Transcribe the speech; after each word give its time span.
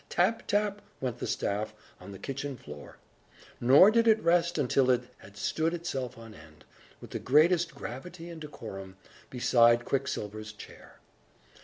Tap, 0.09 0.47
tap, 0.47 0.81
went 0.99 1.19
the 1.19 1.27
staff, 1.27 1.75
on 1.99 2.11
the 2.11 2.17
kitchen 2.17 2.57
floor; 2.57 2.97
nor 3.59 3.91
did 3.91 4.07
it 4.07 4.19
rest 4.23 4.57
until 4.57 4.89
it 4.89 5.03
had 5.19 5.37
stood 5.37 5.75
itself 5.75 6.17
on 6.17 6.33
end, 6.33 6.65
with 6.99 7.11
the 7.11 7.19
greatest 7.19 7.75
gravity 7.75 8.27
and 8.27 8.41
decorum, 8.41 8.97
beside 9.29 9.85
Quicksilver's 9.85 10.53
chair. 10.53 10.95